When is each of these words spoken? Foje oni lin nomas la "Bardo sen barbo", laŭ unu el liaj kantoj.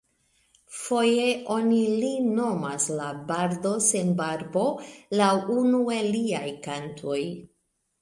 Foje 0.77 1.27
oni 1.55 1.81
lin 1.99 2.31
nomas 2.39 2.89
la 3.01 3.11
"Bardo 3.29 3.75
sen 3.91 4.11
barbo", 4.25 4.67
laŭ 5.23 5.31
unu 5.61 5.87
el 6.01 6.13
liaj 6.19 6.47
kantoj. 6.69 7.25